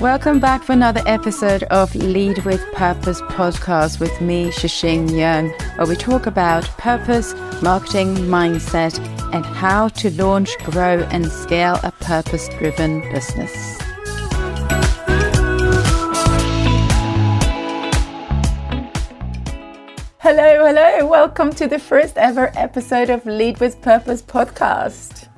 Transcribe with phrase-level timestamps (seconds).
[0.00, 5.50] Welcome back for another episode of Lead with Purpose podcast with me, Tze Ching Yeung,
[5.78, 8.98] where we talk about purpose, marketing, mindset,
[9.32, 13.78] and how to launch, grow, and scale a purpose driven business.
[20.18, 21.06] Hello, hello.
[21.06, 25.28] Welcome to the first ever episode of Lead with Purpose podcast.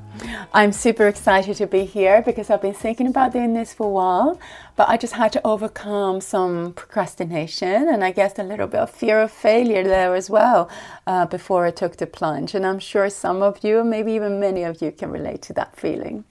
[0.52, 3.90] I'm super excited to be here because I've been thinking about doing this for a
[3.90, 4.40] while,
[4.76, 8.90] but I just had to overcome some procrastination and I guess a little bit of
[8.90, 10.70] fear of failure there as well
[11.06, 12.54] uh, before I took the plunge.
[12.54, 15.76] And I'm sure some of you, maybe even many of you, can relate to that
[15.76, 16.24] feeling.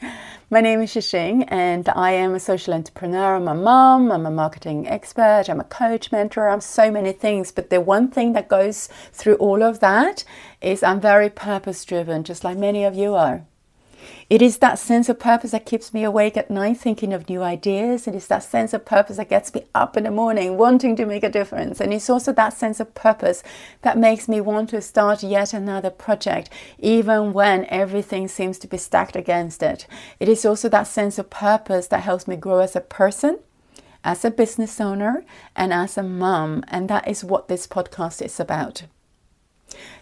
[0.49, 3.35] My name is Tze Ching and I am a social entrepreneur.
[3.35, 7.51] I'm a mom, I'm a marketing expert, I'm a coach, mentor, I'm so many things.
[7.51, 10.23] But the one thing that goes through all of that
[10.61, 13.45] is I'm very purpose driven, just like many of you are.
[14.29, 17.41] It is that sense of purpose that keeps me awake at night thinking of new
[17.41, 18.07] ideas.
[18.07, 21.05] It is that sense of purpose that gets me up in the morning wanting to
[21.05, 21.79] make a difference.
[21.79, 23.43] And it's also that sense of purpose
[23.83, 28.77] that makes me want to start yet another project, even when everything seems to be
[28.77, 29.87] stacked against it.
[30.19, 33.39] It is also that sense of purpose that helps me grow as a person
[34.03, 36.63] as a business owner and as a mom.
[36.69, 38.83] And that is what this podcast is about.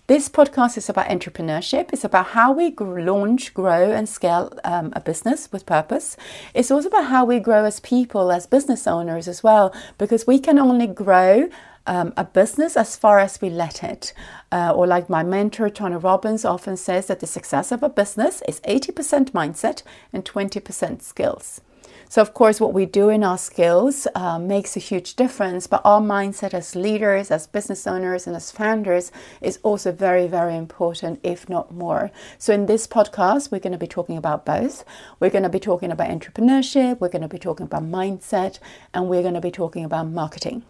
[0.07, 1.91] This podcast is about entrepreneurship.
[1.91, 6.15] It's about how we launch, grow, and scale um, a business with purpose.
[6.53, 10.39] It's also about how we grow as people, as business owners as well, because we
[10.39, 11.49] can only grow
[11.87, 14.13] um, a business as far as we let it.
[14.51, 18.41] Uh, or, like my mentor, Tony Robbins, often says that the success of a business
[18.47, 21.61] is 80% mindset and 20% skills.
[22.07, 25.81] So, of course, what we do in our skills uh, makes a huge difference, but
[25.83, 29.11] our mindset as leaders, as business owners, and as founders
[29.41, 32.11] is also very, very important, if not more.
[32.37, 34.85] So, in this podcast, we're going to be talking about both.
[35.19, 38.59] We're going to be talking about entrepreneurship, we're going to be talking about mindset,
[38.93, 40.63] and we're going to be talking about marketing.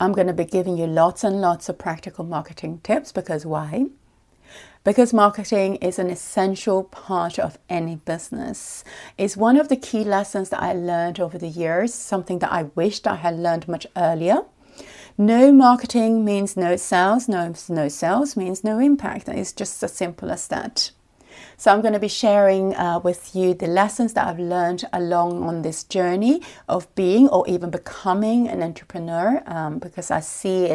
[0.00, 3.86] I'm going to be giving you lots and lots of practical marketing tips because why?
[4.84, 8.84] Because marketing is an essential part of any business.
[9.16, 12.64] It's one of the key lessons that I learned over the years, something that I
[12.74, 14.42] wished I had learned much earlier.
[15.16, 19.28] No marketing means no sales, no, no sales means no impact.
[19.28, 20.90] It's just as simple as that.
[21.56, 25.44] So, I'm going to be sharing uh, with you the lessons that I've learned along
[25.44, 30.68] on this journey of being or even becoming an entrepreneur um, because I see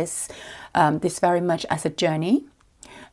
[0.73, 2.45] um, this very much as a journey.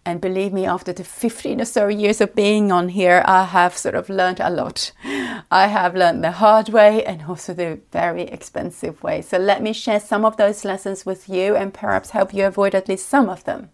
[0.06, 3.77] And believe me, after the 15 or so years of being on here, I have
[3.77, 4.93] sort of learned a lot.
[5.50, 9.21] I have learned the hard way and also the very expensive way.
[9.21, 12.77] So let me share some of those lessons with you and perhaps help you avoid
[12.77, 13.71] at least some of them.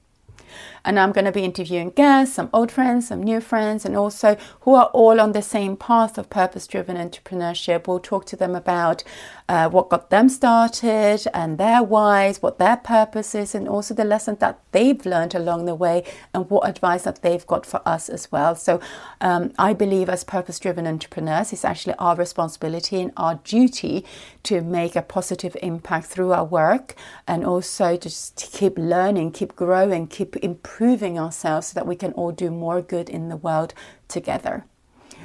[0.84, 4.36] And I'm going to be interviewing guests, some old friends, some new friends, and also
[4.60, 7.86] who are all on the same path of purpose driven entrepreneurship.
[7.86, 9.04] We'll talk to them about
[9.48, 14.04] uh, what got them started and their whys, what their purpose is, and also the
[14.04, 18.08] lessons that they've learned along the way and what advice that they've got for us
[18.08, 18.54] as well.
[18.54, 18.80] So
[19.20, 24.04] um, I believe as purpose driven entrepreneurs, it's actually our responsibility and our duty
[24.44, 26.94] to make a positive impact through our work
[27.26, 32.12] and also just to keep learning, keep growing, keep improving ourselves so that we can
[32.12, 33.75] all do more good in the world
[34.08, 34.64] together.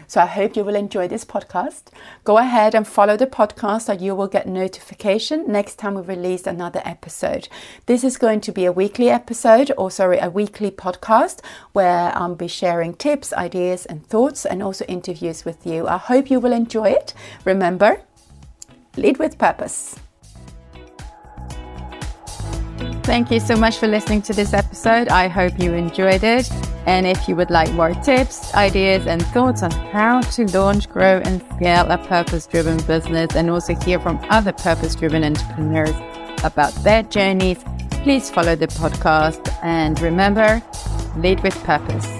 [0.10, 1.88] So I hope you will enjoy this podcast.
[2.24, 6.48] Go ahead and follow the podcast so you will get notification next time we release
[6.48, 7.50] another episode.
[7.88, 11.42] This is going to be a weekly episode or sorry, a weekly podcast
[11.74, 15.88] where I'll be sharing tips, ideas and thoughts and also interviews with you.
[15.88, 17.14] I hope you will enjoy it.
[17.44, 18.00] Remember,
[18.96, 20.00] lead with purpose.
[23.08, 25.08] Thank you so much for listening to this episode.
[25.08, 26.52] I hope you enjoyed it.
[26.86, 31.22] And if you would like more tips, ideas, and thoughts on how to launch, grow,
[31.24, 35.96] and scale a purpose driven business, and also hear from other purpose driven entrepreneurs
[36.44, 37.64] about their journeys,
[38.04, 39.58] please follow the podcast.
[39.64, 40.62] And remember,
[41.16, 42.17] lead with purpose.